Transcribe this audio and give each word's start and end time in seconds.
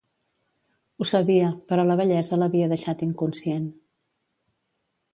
Ho 1.03 1.07
sabia, 1.09 1.51
però 1.71 1.85
la 1.91 1.99
bellesa 2.01 2.41
l'havia 2.41 2.73
deixat 2.75 3.07
inconscient. 3.11 3.71